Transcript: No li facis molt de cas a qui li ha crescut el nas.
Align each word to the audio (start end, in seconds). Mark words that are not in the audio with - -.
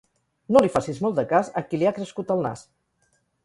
No 0.55 0.63
li 0.65 0.71
facis 0.77 1.01
molt 1.07 1.19
de 1.21 1.27
cas 1.33 1.53
a 1.61 1.65
qui 1.67 1.81
li 1.83 1.91
ha 1.91 1.95
crescut 2.01 2.33
el 2.37 2.45
nas. 2.49 2.69